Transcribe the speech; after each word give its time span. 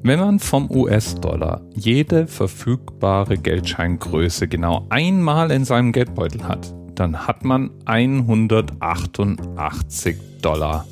Wenn 0.00 0.20
man 0.20 0.38
vom 0.38 0.70
US-Dollar 0.70 1.60
jede 1.74 2.28
verfügbare 2.28 3.36
Geldscheingröße 3.36 4.46
genau 4.46 4.86
einmal 4.90 5.50
in 5.50 5.64
seinem 5.64 5.90
Geldbeutel 5.90 6.46
hat, 6.46 6.72
dann 6.94 7.26
hat 7.26 7.44
man 7.44 7.70
188 7.84 10.16
Dollar. 10.40 10.86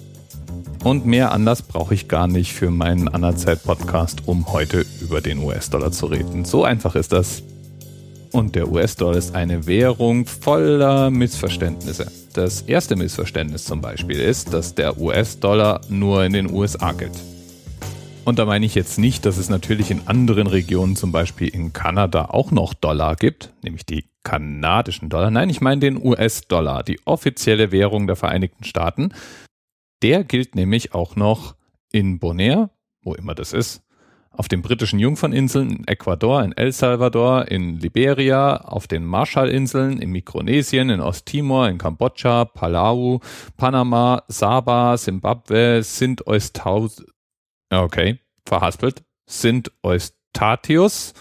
Und 0.82 1.06
mehr 1.06 1.30
Anlass 1.30 1.62
brauche 1.62 1.94
ich 1.94 2.08
gar 2.08 2.26
nicht 2.26 2.52
für 2.52 2.72
meinen 2.72 3.06
Anerzeit-Podcast, 3.06 4.26
um 4.26 4.52
heute 4.52 4.84
über 5.00 5.20
den 5.20 5.38
US-Dollar 5.38 5.92
zu 5.92 6.06
reden. 6.06 6.44
So 6.44 6.64
einfach 6.64 6.96
ist 6.96 7.12
das. 7.12 7.44
Und 8.32 8.56
der 8.56 8.68
US-Dollar 8.68 9.18
ist 9.18 9.36
eine 9.36 9.68
Währung 9.68 10.26
voller 10.26 11.12
Missverständnisse. 11.12 12.08
Das 12.34 12.62
erste 12.62 12.96
Missverständnis 12.96 13.66
zum 13.66 13.80
Beispiel 13.80 14.18
ist, 14.18 14.52
dass 14.52 14.74
der 14.74 15.00
US-Dollar 15.00 15.80
nur 15.88 16.24
in 16.24 16.32
den 16.32 16.52
USA 16.52 16.90
gilt. 16.90 17.14
Und 18.26 18.40
da 18.40 18.44
meine 18.44 18.66
ich 18.66 18.74
jetzt 18.74 18.98
nicht, 18.98 19.24
dass 19.24 19.36
es 19.36 19.48
natürlich 19.48 19.92
in 19.92 20.08
anderen 20.08 20.48
Regionen, 20.48 20.96
zum 20.96 21.12
Beispiel 21.12 21.46
in 21.46 21.72
Kanada, 21.72 22.24
auch 22.30 22.50
noch 22.50 22.74
Dollar 22.74 23.14
gibt, 23.14 23.52
nämlich 23.62 23.86
die 23.86 24.06
kanadischen 24.24 25.08
Dollar. 25.08 25.30
Nein, 25.30 25.48
ich 25.48 25.60
meine 25.60 25.80
den 25.80 26.04
US-Dollar, 26.04 26.82
die 26.82 26.98
offizielle 27.04 27.70
Währung 27.70 28.08
der 28.08 28.16
Vereinigten 28.16 28.64
Staaten. 28.64 29.12
Der 30.02 30.24
gilt 30.24 30.56
nämlich 30.56 30.92
auch 30.92 31.14
noch 31.14 31.54
in 31.92 32.18
Bonaire, 32.18 32.70
wo 33.04 33.14
immer 33.14 33.36
das 33.36 33.52
ist, 33.52 33.84
auf 34.32 34.48
den 34.48 34.60
britischen 34.60 34.98
Jungferninseln, 34.98 35.70
in 35.70 35.86
Ecuador, 35.86 36.42
in 36.42 36.50
El 36.50 36.72
Salvador, 36.72 37.46
in 37.46 37.78
Liberia, 37.78 38.56
auf 38.56 38.88
den 38.88 39.04
Marshallinseln, 39.04 39.98
in 39.98 40.10
Mikronesien, 40.10 40.90
in 40.90 41.00
Osttimor, 41.00 41.68
in 41.68 41.78
Kambodscha, 41.78 42.44
Palau, 42.44 43.20
Panama, 43.56 44.24
Sabah, 44.26 44.96
Simbabwe, 44.96 45.84
Sint 45.84 46.26
Eusthaus, 46.26 47.04
Okay, 47.72 48.20
verhaspelt. 48.48 49.04
Sind 49.26 49.72
Eustatius 49.82 51.14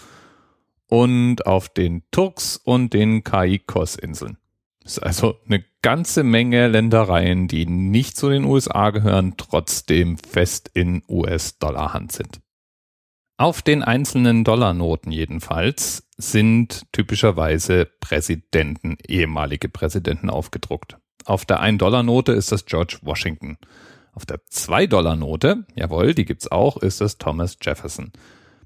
und 0.88 1.46
auf 1.46 1.68
den 1.68 2.02
Turks 2.10 2.56
und 2.56 2.92
den 2.92 3.24
Caicos-Inseln. 3.24 4.38
Ist 4.84 5.00
also 5.00 5.36
eine 5.46 5.64
ganze 5.82 6.22
Menge 6.22 6.68
Ländereien, 6.68 7.48
die 7.48 7.66
nicht 7.66 8.16
zu 8.16 8.28
den 8.28 8.44
USA 8.44 8.90
gehören, 8.90 9.34
trotzdem 9.36 10.16
fest 10.16 10.70
in 10.74 11.02
US-Dollar-Hand 11.08 12.12
sind. 12.12 12.40
Auf 13.36 13.60
den 13.62 13.82
einzelnen 13.82 14.44
Dollarnoten 14.44 15.12
jedenfalls 15.12 16.08
sind 16.16 16.86
typischerweise 16.92 17.84
Präsidenten, 18.00 18.96
ehemalige 19.06 19.68
Präsidenten 19.68 20.30
aufgedruckt. 20.30 20.96
Auf 21.26 21.44
der 21.44 21.60
1-Dollar-Note 21.60 22.32
ist 22.32 22.52
das 22.52 22.64
George 22.64 22.98
Washington. 23.02 23.58
Auf 24.16 24.24
der 24.24 24.38
2-Dollar-Note, 24.38 25.66
jawohl, 25.74 26.14
die 26.14 26.24
gibt's 26.24 26.50
auch, 26.50 26.78
ist 26.78 27.02
es 27.02 27.18
Thomas 27.18 27.58
Jefferson. 27.60 28.12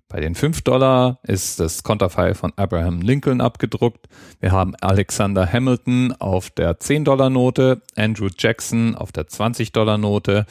Bei 0.06 0.20
den 0.20 0.36
5 0.36 0.62
Dollar 0.62 1.18
ist 1.24 1.58
das 1.58 1.82
Konterfei 1.82 2.34
von 2.34 2.52
Abraham 2.54 3.00
Lincoln 3.00 3.40
abgedruckt. 3.40 4.06
Wir 4.38 4.52
haben 4.52 4.76
Alexander 4.80 5.52
Hamilton 5.52 6.14
auf 6.20 6.50
der 6.50 6.78
10-Dollar-Note, 6.78 7.82
Andrew 7.96 8.28
Jackson 8.38 8.94
auf 8.94 9.10
der 9.10 9.26
20-Dollar-Note. 9.26 10.46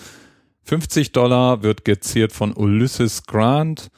50 0.64 1.14
Dollar 1.14 1.64
wird 1.64 1.86
geziert 1.86 2.34
von 2.34 2.54
Ulysses 2.54 3.24
Grant. 3.24 3.92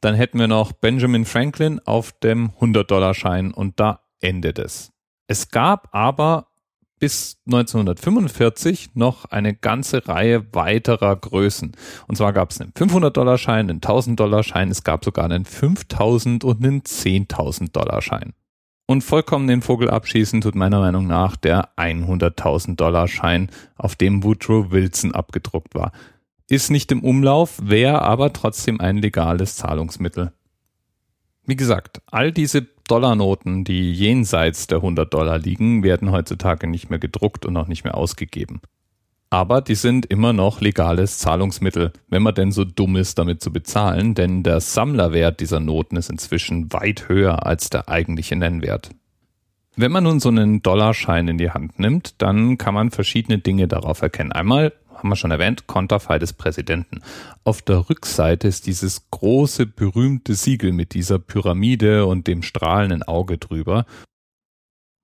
Dann 0.00 0.16
hätten 0.16 0.40
wir 0.40 0.48
noch 0.48 0.72
Benjamin 0.72 1.26
Franklin 1.26 1.78
auf 1.84 2.10
dem 2.10 2.50
100-Dollar-Schein 2.60 3.52
und 3.52 3.78
da 3.78 4.00
endet 4.20 4.58
es. 4.58 4.90
Es 5.28 5.50
gab 5.50 5.94
aber 5.94 6.49
bis 7.00 7.38
1945 7.46 8.90
noch 8.94 9.24
eine 9.24 9.54
ganze 9.54 10.06
Reihe 10.06 10.46
weiterer 10.54 11.16
Größen. 11.16 11.72
Und 12.06 12.16
zwar 12.16 12.32
gab 12.32 12.50
es 12.50 12.60
einen 12.60 12.72
500-Dollar-Schein, 12.72 13.68
einen 13.68 13.80
1000-Dollar-Schein, 13.80 14.70
es 14.70 14.84
gab 14.84 15.04
sogar 15.04 15.24
einen 15.24 15.44
5000 15.44 16.44
und 16.44 16.62
einen 16.62 16.82
10.000-Dollar-Schein. 16.82 18.34
Und 18.90 19.02
vollkommen 19.02 19.46
den 19.46 19.62
Vogel 19.62 19.88
abschießen 19.88 20.40
tut 20.40 20.56
meiner 20.56 20.80
Meinung 20.80 21.06
nach 21.06 21.36
der 21.36 21.68
100.000 21.76 22.74
Dollar 22.74 23.06
Schein, 23.06 23.48
auf 23.76 23.94
dem 23.94 24.24
Woodrow 24.24 24.72
Wilson 24.72 25.14
abgedruckt 25.14 25.76
war. 25.76 25.92
Ist 26.48 26.72
nicht 26.72 26.90
im 26.90 27.04
Umlauf, 27.04 27.60
wäre 27.62 28.02
aber 28.02 28.32
trotzdem 28.32 28.80
ein 28.80 28.96
legales 28.96 29.54
Zahlungsmittel. 29.54 30.32
Wie 31.46 31.54
gesagt, 31.54 32.02
all 32.06 32.32
diese 32.32 32.66
Dollarnoten, 32.90 33.64
die 33.64 33.92
jenseits 33.92 34.66
der 34.66 34.78
100 34.78 35.12
Dollar 35.12 35.38
liegen, 35.38 35.82
werden 35.82 36.10
heutzutage 36.10 36.66
nicht 36.66 36.90
mehr 36.90 36.98
gedruckt 36.98 37.46
und 37.46 37.56
auch 37.56 37.68
nicht 37.68 37.84
mehr 37.84 37.96
ausgegeben. 37.96 38.60
Aber 39.32 39.60
die 39.60 39.76
sind 39.76 40.06
immer 40.06 40.32
noch 40.32 40.60
legales 40.60 41.18
Zahlungsmittel, 41.18 41.92
wenn 42.08 42.22
man 42.22 42.34
denn 42.34 42.50
so 42.50 42.64
dumm 42.64 42.96
ist, 42.96 43.16
damit 43.16 43.40
zu 43.40 43.52
bezahlen, 43.52 44.14
denn 44.14 44.42
der 44.42 44.60
Sammlerwert 44.60 45.38
dieser 45.38 45.60
Noten 45.60 45.96
ist 45.96 46.10
inzwischen 46.10 46.72
weit 46.72 47.08
höher 47.08 47.46
als 47.46 47.70
der 47.70 47.88
eigentliche 47.88 48.34
Nennwert. 48.34 48.90
Wenn 49.76 49.92
man 49.92 50.02
nun 50.02 50.18
so 50.18 50.30
einen 50.30 50.62
Dollarschein 50.62 51.28
in 51.28 51.38
die 51.38 51.52
Hand 51.52 51.78
nimmt, 51.78 52.20
dann 52.20 52.58
kann 52.58 52.74
man 52.74 52.90
verschiedene 52.90 53.38
Dinge 53.38 53.68
darauf 53.68 54.02
erkennen. 54.02 54.32
Einmal 54.32 54.72
haben 54.94 55.08
wir 55.08 55.16
schon 55.16 55.30
erwähnt, 55.30 55.66
Konterfei 55.66 56.18
des 56.18 56.32
Präsidenten. 56.32 57.02
Auf 57.44 57.62
der 57.62 57.88
Rückseite 57.88 58.48
ist 58.48 58.66
dieses 58.66 59.10
große, 59.10 59.66
berühmte 59.66 60.34
Siegel 60.34 60.72
mit 60.72 60.94
dieser 60.94 61.18
Pyramide 61.18 62.06
und 62.06 62.26
dem 62.26 62.42
strahlenden 62.42 63.02
Auge 63.02 63.38
drüber, 63.38 63.86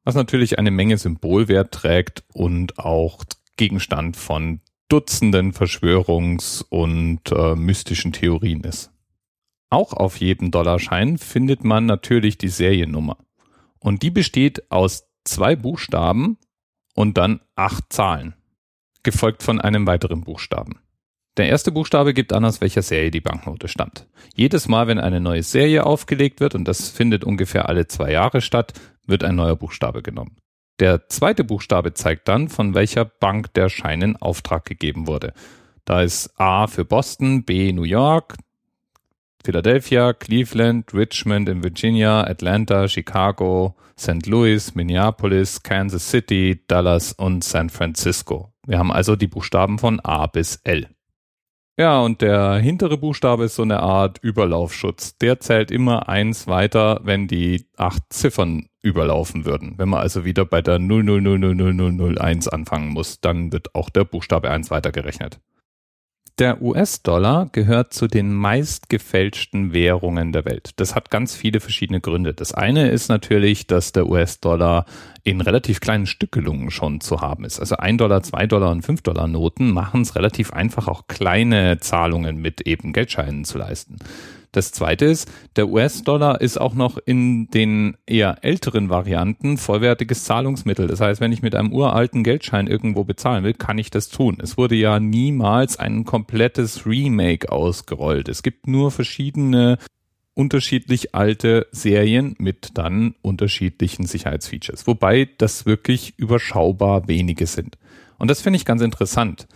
was 0.05 0.15
natürlich 0.15 0.59
eine 0.59 0.71
Menge 0.71 0.99
Symbolwert 0.99 1.73
trägt 1.73 2.25
und 2.33 2.79
auch 2.79 3.25
Gegenstand 3.57 4.17
von 4.17 4.61
Dutzenden 4.89 5.53
Verschwörungs- 5.53 6.65
und 6.69 7.33
äh, 7.33 7.57
mystischen 7.57 8.13
Theorien 8.13 8.61
ist. 8.63 8.93
Auch 9.69 9.93
auf 9.93 10.19
jedem 10.21 10.53
Dollarschein 10.53 11.19
findet 11.19 11.65
man 11.65 11.87
natürlich 11.87 12.39
die 12.39 12.49
Seriennummer. 12.49 13.19
Und 13.81 14.03
die 14.03 14.11
besteht 14.11 14.71
aus 14.71 15.09
zwei 15.25 15.57
Buchstaben 15.57 16.39
und 16.95 17.19
dann 17.19 17.41
acht 17.57 17.93
Zahlen 17.93 18.35
gefolgt 19.07 19.43
von 19.43 19.61
einem 19.61 19.87
weiteren 19.87 20.21
Buchstaben. 20.21 20.81
Der 21.37 21.49
erste 21.49 21.71
Buchstabe 21.71 22.13
gibt 22.13 22.33
an, 22.33 22.45
aus 22.45 22.61
welcher 22.61 22.83
Serie 22.83 23.11
die 23.11 23.21
Banknote 23.21 23.69
stammt. 23.69 24.07
Jedes 24.35 24.69
Mal, 24.69 24.89
wenn 24.89 24.99
eine 24.99 25.21
neue 25.21 25.43
Serie 25.43 25.87
aufgelegt 25.87 26.41
wird, 26.41 26.55
und 26.55 26.67
das 26.67 26.91
findet 26.91 27.25
ungefähr 27.25 27.69
alle 27.69 27.87
zwei 27.87 28.11
Jahre 28.11 28.41
statt, 28.41 28.73
wird 29.07 29.23
ein 29.23 29.37
neuer 29.37 29.57
Buchstabe 29.57 30.03
genommen. 30.03 30.37
Der 30.81 31.09
zweite 31.09 31.45
Buchstabe 31.45 31.95
zeigt 31.95 32.29
dann, 32.29 32.49
von 32.49 32.75
welcher 32.75 33.05
Bank 33.05 33.55
der 33.55 33.69
Schein 33.69 34.03
in 34.03 34.17
Auftrag 34.17 34.65
gegeben 34.65 35.07
wurde. 35.07 35.33
Da 35.85 36.03
ist 36.03 36.39
A 36.39 36.67
für 36.67 36.85
Boston, 36.85 37.45
B 37.45 37.73
New 37.73 37.85
York, 37.85 38.35
Philadelphia, 39.45 40.13
Cleveland, 40.15 40.93
Richmond 40.93 41.49
in 41.49 41.63
Virginia, 41.63 42.23
Atlanta, 42.23 42.89
Chicago, 42.89 43.77
St. 43.97 44.27
Louis, 44.27 44.75
Minneapolis, 44.75 45.63
Kansas 45.63 46.11
City, 46.11 46.65
Dallas 46.67 47.13
und 47.13 47.45
San 47.45 47.71
Francisco. 47.71 48.53
Wir 48.67 48.79
haben 48.79 48.93
also 48.93 49.17
die 49.17 49.29
Buchstaben 49.29 49.79
von 49.79 50.01
A 50.01 50.27
bis 50.27 50.57
L. 50.65 50.89
Ja, 51.79 52.01
und 52.01 52.23
der 52.23 52.55
hintere 52.55 52.97
Buchstabe 52.97 53.45
ist 53.45 53.57
so 53.57 53.63
eine 53.63 53.81
Art 53.81 54.19
Überlaufschutz. 54.23 55.19
Der 55.19 55.41
zählt 55.41 55.71
immer 55.71 56.09
eins 56.09 56.47
weiter, 56.47 57.01
wenn 57.05 57.29
die 57.29 57.67
acht 57.77 58.03
Ziffern 58.09 58.69
überlaufen 58.81 59.45
würden. 59.45 59.75
Wenn 59.77 59.91
man 59.91 60.01
also 60.01 60.25
wieder 60.25 60.47
bei 60.47 60.63
der 60.63 60.79
0000001 60.79 62.49
anfangen 62.49 62.89
muss, 62.89 63.21
dann 63.21 63.53
wird 63.53 63.75
auch 63.75 63.91
der 63.91 64.05
Buchstabe 64.05 64.51
1 64.51 64.71
weitergerechnet. 64.71 65.39
Der 66.39 66.61
US-Dollar 66.61 67.49
gehört 67.51 67.95
zu 67.95 68.09
den 68.09 68.35
meistgefälschten 68.35 69.73
Währungen 69.73 70.33
der 70.33 70.45
Welt. 70.45 70.73
Das 70.77 70.95
hat 70.95 71.11
ganz 71.11 71.35
viele 71.35 71.61
verschiedene 71.61 72.03
Gründe. 72.03 72.35
Das 72.35 72.53
eine 72.53 72.91
ist 72.91 73.09
natürlich, 73.09 73.67
dass 73.67 73.93
der 73.93 74.07
US-Dollar 74.07 74.85
in 75.25 75.41
relativ 75.41 75.81
kleinen 75.81 76.05
Stückelungen 76.05 76.71
schon 76.71 77.01
zu 77.01 77.23
haben 77.23 77.47
ist. 77.47 77.59
Also 77.59 77.79
1 77.79 77.97
Dollar, 77.97 78.23
2 78.23 78.49
Dollar 78.49 78.71
und 78.71 78.83
5 78.83 79.01
Dollar 79.01 79.29
Noten 79.29 79.71
machen 79.71 80.03
es 80.03 80.15
relativ 80.15 80.53
einfach, 80.53 80.89
auch 80.89 81.07
kleine 81.09 81.79
Zahlungen 81.81 82.37
mit 82.37 82.61
eben 82.61 82.93
Geldscheinen 82.93 83.47
zu 83.47 83.57
leisten. 83.57 83.97
Das 84.53 84.73
zweite 84.73 85.05
ist, 85.05 85.31
der 85.57 85.69
US-Dollar 85.69 86.41
ist 86.41 86.59
auch 86.59 86.75
noch 86.75 86.99
in 86.99 87.49
den 87.49 87.97
eher 88.07 88.39
älteren 88.43 88.89
Varianten 88.89 89.59
vollwertiges 89.59 90.25
Zahlungsmittel. 90.25 90.87
Das 90.87 91.01
heißt, 91.01 91.21
wenn 91.21 91.33
ich 91.33 91.43
mit 91.43 91.55
einem 91.55 91.73
uralten 91.73 92.25
Geldschein 92.25 92.67
irgendwo 92.67 93.05
bezahlen 93.05 93.45
will, 93.45 93.55
kann 93.55 93.79
ich 93.79 93.91
das 93.91 94.09
tun. 94.09 94.39
Es 94.43 94.57
wurde 94.57 94.75
ja 94.75 95.01
niemals 95.01 95.79
ein 95.79 96.05
komplettes 96.05 96.87
Remake 96.87 97.51
ausgerollt. 97.51 98.29
Es 98.29 98.43
gibt 98.43 98.67
nur 98.67 98.91
verschiedene 98.91 99.79
unterschiedlich 100.35 101.15
alte 101.15 101.67
Serien 101.73 102.37
mit 102.39 102.71
dann 102.75 103.15
unterschiedlichen 103.23 104.07
Sicherheitsfeatures, 104.07 104.87
wobei 104.87 105.29
das 105.39 105.65
wirklich 105.65 106.15
überschaubar 106.19 107.09
wenige 107.09 107.47
sind. 107.47 107.79
Und 108.19 108.31
das 108.31 108.43
finde 108.43 108.59
ich 108.59 108.65
ganz 108.67 108.83
interessant. 108.83 109.47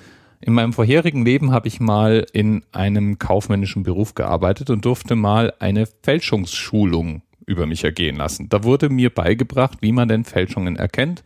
In 0.42 0.54
meinem 0.54 0.72
vorherigen 0.72 1.25
Leben 1.25 1.52
habe 1.52 1.69
ich 1.69 1.81
mal 1.81 2.26
in 2.32 2.62
einem 2.72 3.19
kaufmännischen 3.19 3.82
Beruf 3.82 4.14
gearbeitet 4.14 4.70
und 4.70 4.84
durfte 4.87 5.14
mal 5.14 5.52
eine 5.58 5.87
Fälschungsschulung 6.02 7.22
über 7.44 7.66
mich 7.66 7.84
ergehen 7.84 8.16
lassen. 8.16 8.48
Da 8.48 8.64
wurde 8.64 8.88
mir 8.88 9.10
beigebracht, 9.10 9.78
wie 9.82 9.92
man 9.92 10.08
denn 10.08 10.25
Fälschungen 10.25 10.76
erkennt 10.76 11.22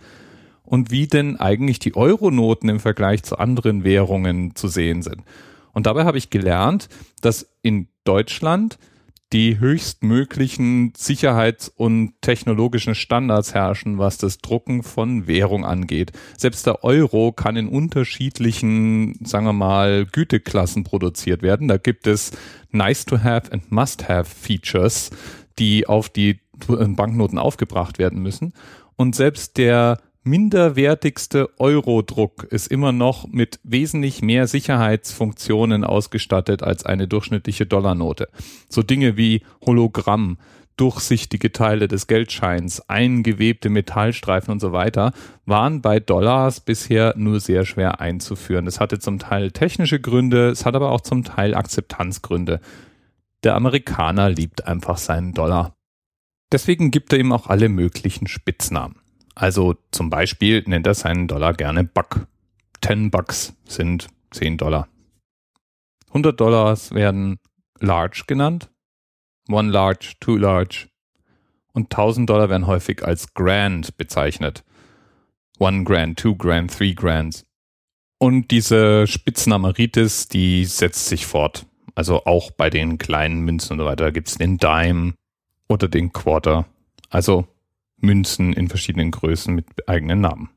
und 0.64 0.90
wie 0.90 1.06
denn 1.06 1.38
eigentlich 1.38 1.78
die 1.78 1.94
Euronoten 1.94 2.68
im 2.68 2.80
Vergleich 2.80 3.22
zu 3.22 3.38
anderen 3.38 3.84
Währungen 3.84 4.56
zu 4.56 4.66
sehen 4.66 5.02
sind. 5.02 5.22
Und 5.72 5.86
dabei 5.86 6.04
habe 6.04 6.18
ich 6.18 6.30
gelernt, 6.30 6.88
dass 7.20 7.48
in 7.62 7.88
Deutschland 8.04 8.78
die 9.32 9.58
höchstmöglichen 9.58 10.92
Sicherheits- 10.96 11.68
und 11.68 12.14
technologischen 12.20 12.94
Standards 12.94 13.52
herrschen, 13.54 13.98
was 13.98 14.16
das 14.18 14.38
Drucken 14.38 14.82
von 14.82 15.26
Währung 15.26 15.64
angeht. 15.64 16.12
Selbst 16.36 16.66
der 16.66 16.84
Euro 16.84 17.32
kann 17.32 17.56
in 17.56 17.68
unterschiedlichen, 17.68 19.18
sagen 19.24 19.46
wir 19.46 19.52
mal, 19.52 20.06
Güteklassen 20.06 20.84
produziert 20.84 21.42
werden. 21.42 21.66
Da 21.66 21.78
gibt 21.78 22.06
es 22.06 22.30
nice 22.70 23.04
to 23.04 23.22
have 23.22 23.50
and 23.50 23.72
must 23.72 24.08
have 24.08 24.30
Features, 24.30 25.10
die 25.58 25.86
auf 25.88 26.08
die 26.08 26.40
Banknoten 26.68 27.38
aufgebracht 27.38 27.98
werden 27.98 28.22
müssen. 28.22 28.52
Und 28.96 29.16
selbst 29.16 29.56
der 29.56 29.98
minderwertigste 30.24 31.50
Euro-Druck 31.58 32.44
ist 32.44 32.66
immer 32.66 32.92
noch 32.92 33.28
mit 33.28 33.60
wesentlich 33.62 34.22
mehr 34.22 34.46
Sicherheitsfunktionen 34.46 35.84
ausgestattet 35.84 36.62
als 36.62 36.84
eine 36.84 37.06
durchschnittliche 37.06 37.66
Dollarnote. 37.66 38.28
So 38.68 38.82
Dinge 38.82 39.16
wie 39.16 39.42
Hologramm, 39.64 40.38
durchsichtige 40.76 41.52
Teile 41.52 41.86
des 41.86 42.06
Geldscheins, 42.06 42.88
eingewebte 42.88 43.68
Metallstreifen 43.68 44.50
und 44.50 44.60
so 44.60 44.72
weiter, 44.72 45.12
waren 45.44 45.82
bei 45.82 46.00
Dollars 46.00 46.60
bisher 46.60 47.14
nur 47.16 47.38
sehr 47.38 47.64
schwer 47.64 48.00
einzuführen. 48.00 48.66
Es 48.66 48.80
hatte 48.80 48.98
zum 48.98 49.18
Teil 49.18 49.52
technische 49.52 50.00
Gründe, 50.00 50.48
es 50.48 50.64
hat 50.64 50.74
aber 50.74 50.90
auch 50.90 51.02
zum 51.02 51.22
Teil 51.22 51.54
Akzeptanzgründe. 51.54 52.60
Der 53.44 53.54
Amerikaner 53.54 54.30
liebt 54.30 54.66
einfach 54.66 54.96
seinen 54.96 55.34
Dollar. 55.34 55.76
Deswegen 56.50 56.90
gibt 56.90 57.12
er 57.12 57.18
ihm 57.18 57.32
auch 57.32 57.46
alle 57.46 57.68
möglichen 57.68 58.26
Spitznamen. 58.26 59.03
Also 59.34 59.74
zum 59.90 60.10
Beispiel 60.10 60.62
nennt 60.66 60.86
er 60.86 60.94
seinen 60.94 61.26
Dollar 61.28 61.54
gerne 61.54 61.84
Buck. 61.84 62.26
10 62.82 63.10
Bucks 63.10 63.54
sind 63.66 64.08
10 64.32 64.58
Dollar. 64.58 64.88
100 66.08 66.38
Dollars 66.38 66.92
werden 66.92 67.38
large 67.80 68.24
genannt. 68.26 68.70
One 69.48 69.70
large, 69.70 70.14
two 70.20 70.36
large. 70.36 70.88
Und 71.72 71.92
1000 71.92 72.30
Dollar 72.30 72.48
werden 72.48 72.66
häufig 72.66 73.04
als 73.04 73.34
grand 73.34 73.96
bezeichnet. 73.96 74.64
One 75.58 75.84
grand, 75.84 76.18
two 76.18 76.36
grand, 76.36 76.72
three 76.72 76.94
grand. 76.94 77.44
Und 78.18 78.50
diese 78.50 79.06
Spitznameritis, 79.06 80.28
die 80.28 80.64
setzt 80.64 81.08
sich 81.08 81.26
fort. 81.26 81.66
Also 81.94 82.24
auch 82.24 82.52
bei 82.52 82.70
den 82.70 82.98
kleinen 82.98 83.40
Münzen 83.40 83.72
und 83.72 83.78
so 83.80 83.84
weiter. 83.84 84.12
Gibt 84.12 84.28
es 84.28 84.36
den 84.36 84.58
Dime 84.58 85.14
oder 85.68 85.88
den 85.88 86.12
Quarter. 86.12 86.66
Also 87.10 87.46
Münzen 88.04 88.52
in 88.52 88.68
verschiedenen 88.68 89.10
Größen 89.10 89.54
mit 89.54 89.88
eigenen 89.88 90.20
Namen. 90.20 90.50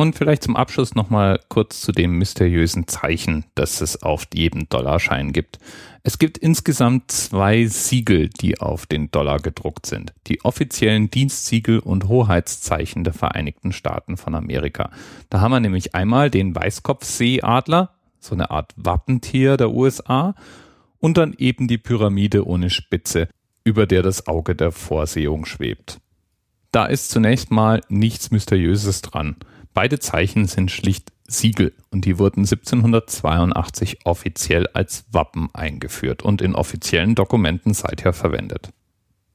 Und 0.00 0.16
vielleicht 0.16 0.42
zum 0.44 0.56
Abschluss 0.56 0.94
nochmal 0.94 1.40
kurz 1.50 1.82
zu 1.82 1.92
dem 1.92 2.16
mysteriösen 2.16 2.88
Zeichen, 2.88 3.44
das 3.54 3.82
es 3.82 4.02
auf 4.02 4.24
jedem 4.32 4.66
Dollarschein 4.70 5.32
gibt. 5.32 5.58
Es 6.02 6.18
gibt 6.18 6.38
insgesamt 6.38 7.12
zwei 7.12 7.66
Siegel, 7.66 8.30
die 8.30 8.58
auf 8.58 8.86
den 8.86 9.10
Dollar 9.10 9.40
gedruckt 9.40 9.84
sind. 9.84 10.14
Die 10.26 10.42
offiziellen 10.42 11.10
Dienstsiegel 11.10 11.80
und 11.80 12.08
Hoheitszeichen 12.08 13.04
der 13.04 13.12
Vereinigten 13.12 13.72
Staaten 13.72 14.16
von 14.16 14.34
Amerika. 14.34 14.90
Da 15.28 15.42
haben 15.42 15.52
wir 15.52 15.60
nämlich 15.60 15.94
einmal 15.94 16.30
den 16.30 16.54
Weißkopfseeadler, 16.54 17.90
so 18.20 18.34
eine 18.34 18.50
Art 18.50 18.72
Wappentier 18.76 19.58
der 19.58 19.70
USA, 19.70 20.34
und 20.98 21.18
dann 21.18 21.34
eben 21.36 21.68
die 21.68 21.76
Pyramide 21.76 22.46
ohne 22.46 22.70
Spitze, 22.70 23.28
über 23.64 23.86
der 23.86 24.02
das 24.02 24.26
Auge 24.26 24.54
der 24.54 24.72
Vorsehung 24.72 25.44
schwebt. 25.44 26.00
Da 26.72 26.86
ist 26.86 27.10
zunächst 27.10 27.50
mal 27.50 27.80
nichts 27.88 28.30
Mysteriöses 28.30 29.02
dran. 29.02 29.36
Beide 29.74 29.98
Zeichen 29.98 30.46
sind 30.46 30.70
schlicht 30.70 31.12
Siegel 31.26 31.72
und 31.90 32.04
die 32.04 32.18
wurden 32.18 32.40
1782 32.40 34.00
offiziell 34.04 34.66
als 34.68 35.04
Wappen 35.12 35.48
eingeführt 35.52 36.22
und 36.22 36.42
in 36.42 36.54
offiziellen 36.54 37.14
Dokumenten 37.14 37.74
seither 37.74 38.12
verwendet. 38.12 38.70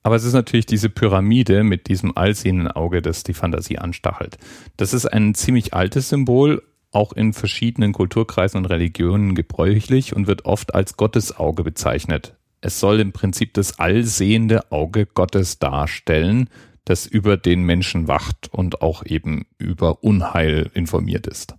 Aber 0.03 0.15
es 0.15 0.23
ist 0.23 0.33
natürlich 0.33 0.65
diese 0.65 0.89
Pyramide 0.89 1.63
mit 1.63 1.87
diesem 1.87 2.15
allsehenden 2.15 2.69
Auge, 2.69 3.01
das 3.01 3.23
die 3.23 3.33
Fantasie 3.33 3.79
anstachelt. 3.79 4.37
Das 4.77 4.93
ist 4.93 5.07
ein 5.07 5.33
ziemlich 5.33 5.73
altes 5.73 6.09
Symbol, 6.09 6.61
auch 6.91 7.11
in 7.11 7.33
verschiedenen 7.33 7.91
Kulturkreisen 7.91 8.59
und 8.59 8.65
Religionen 8.65 9.35
gebräuchlich 9.35 10.15
und 10.15 10.27
wird 10.27 10.45
oft 10.45 10.75
als 10.75 10.95
Gottesauge 10.95 11.63
bezeichnet. 11.63 12.35
Es 12.61 12.79
soll 12.79 12.99
im 12.99 13.13
Prinzip 13.13 13.53
das 13.55 13.79
allsehende 13.79 14.71
Auge 14.71 15.05
Gottes 15.05 15.59
darstellen, 15.59 16.49
das 16.85 17.05
über 17.05 17.35
den 17.35 17.63
Menschen 17.63 18.07
wacht 18.07 18.47
und 18.51 18.81
auch 18.81 19.05
eben 19.05 19.45
über 19.57 20.03
Unheil 20.03 20.69
informiert 20.73 21.27
ist. 21.27 21.55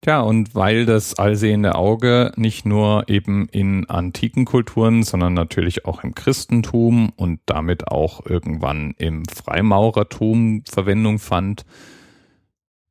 Tja, 0.00 0.20
und 0.20 0.54
weil 0.54 0.86
das 0.86 1.18
allsehende 1.18 1.74
Auge 1.74 2.32
nicht 2.36 2.64
nur 2.64 3.08
eben 3.08 3.48
in 3.48 3.88
antiken 3.90 4.44
Kulturen, 4.44 5.02
sondern 5.02 5.34
natürlich 5.34 5.86
auch 5.86 6.04
im 6.04 6.14
Christentum 6.14 7.10
und 7.16 7.40
damit 7.46 7.88
auch 7.88 8.24
irgendwann 8.24 8.94
im 8.98 9.24
Freimaurertum 9.24 10.62
Verwendung 10.68 11.18
fand, 11.18 11.64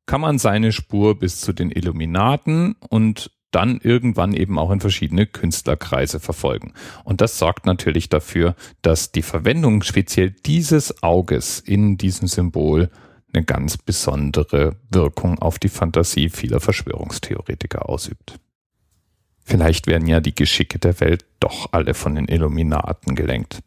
kann 0.04 0.20
man 0.20 0.38
seine 0.38 0.72
Spur 0.72 1.18
bis 1.18 1.40
zu 1.40 1.54
den 1.54 1.70
Illuminaten 1.70 2.76
und 2.90 3.30
dann 3.50 3.80
irgendwann 3.82 4.34
eben 4.34 4.58
auch 4.58 4.70
in 4.70 4.80
verschiedene 4.80 5.26
Künstlerkreise 5.26 6.20
verfolgen. 6.20 6.74
Und 7.04 7.20
das 7.20 7.38
sorgt 7.38 7.66
natürlich 7.66 8.08
dafür, 8.08 8.54
dass 8.82 9.12
die 9.12 9.22
Verwendung 9.22 9.82
speziell 9.82 10.30
dieses 10.30 11.02
Auges 11.02 11.60
in 11.60 11.96
diesem 11.96 12.28
Symbol 12.28 12.90
eine 13.32 13.44
ganz 13.44 13.76
besondere 13.76 14.76
Wirkung 14.90 15.38
auf 15.38 15.58
die 15.58 15.68
Fantasie 15.68 16.28
vieler 16.28 16.60
Verschwörungstheoretiker 16.60 17.88
ausübt. 17.88 18.38
Vielleicht 19.44 19.86
werden 19.86 20.06
ja 20.08 20.20
die 20.20 20.34
Geschicke 20.34 20.78
der 20.78 21.00
Welt 21.00 21.24
doch 21.40 21.72
alle 21.72 21.94
von 21.94 22.14
den 22.14 22.26
Illuminaten 22.26 23.14
gelenkt. 23.14 23.60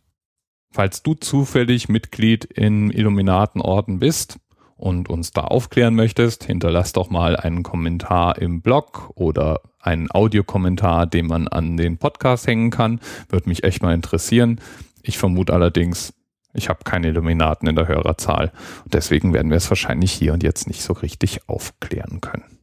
Falls 0.72 1.04
du 1.04 1.16
zufällig 1.16 1.89
Mitglied 1.89 2.45
in 2.45 2.92
Illuminatenorden 2.92 4.00
bist, 4.00 4.38
und 4.81 5.10
uns 5.10 5.31
da 5.31 5.42
aufklären 5.42 5.94
möchtest, 5.94 6.44
hinterlass 6.44 6.92
doch 6.92 7.10
mal 7.10 7.36
einen 7.36 7.62
Kommentar 7.62 8.39
im 8.39 8.62
Blog 8.62 9.12
oder 9.16 9.62
einen 9.80 10.10
Audiokommentar, 10.12 11.06
den 11.06 11.28
man 11.28 11.48
an 11.48 11.78
den 11.78 11.98
Podcast 11.98 12.48
hängen 12.48 12.72
kann. 12.72 13.00
Würde 13.30 13.48
mich 13.48 13.63
echt 13.63 13.83
mal 13.83 13.94
interessieren. 13.94 14.60
Ich 15.04 15.19
vermute 15.19 15.54
allerdings, 15.54 16.13
ich 16.54 16.68
habe 16.68 16.83
keine 16.83 17.10
Illuminaten 17.10 17.68
in 17.68 17.75
der 17.75 17.88
Hörerzahl. 17.88 18.51
Und 18.83 18.94
deswegen 18.95 19.33
werden 19.33 19.51
wir 19.51 19.57
es 19.57 19.69
wahrscheinlich 19.69 20.12
hier 20.12 20.33
und 20.33 20.42
jetzt 20.42 20.68
nicht 20.68 20.81
so 20.81 20.94
richtig 20.94 21.48
aufklären 21.48 22.19
können. 22.19 22.57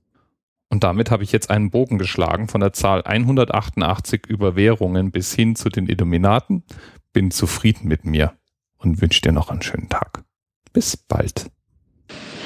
Und 0.69 0.85
damit 0.85 1.12
habe 1.12 1.23
ich 1.23 1.31
jetzt 1.32 1.50
einen 1.50 1.71
Bogen 1.71 1.99
geschlagen 1.99 2.49
von 2.49 2.61
der 2.61 2.73
Zahl 2.73 3.03
188 3.05 4.26
Überwährungen 4.26 5.12
bis 5.12 5.32
hin 5.32 5.55
zu 5.55 5.69
den 5.69 5.87
Illuminaten. 5.87 6.64
Bin 7.12 7.31
zufrieden 7.31 7.87
mit 7.87 8.04
mir 8.04 8.35
und 8.76 9.00
wünsche 9.00 9.23
dir 9.23 9.33
noch 9.33 9.50
einen 9.50 9.62
schönen 9.62 9.88
Tag. 9.88 10.25
Bis 10.73 10.97
bald. 10.97 11.50